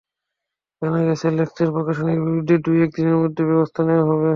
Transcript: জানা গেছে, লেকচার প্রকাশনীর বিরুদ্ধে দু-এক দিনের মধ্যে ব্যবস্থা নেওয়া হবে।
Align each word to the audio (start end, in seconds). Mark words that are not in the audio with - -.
জানা 0.81 0.99
গেছে, 1.07 1.27
লেকচার 1.37 1.69
প্রকাশনীর 1.75 2.19
বিরুদ্ধে 2.25 2.55
দু-এক 2.65 2.89
দিনের 2.97 3.17
মধ্যে 3.21 3.41
ব্যবস্থা 3.49 3.81
নেওয়া 3.87 4.05
হবে। 4.09 4.29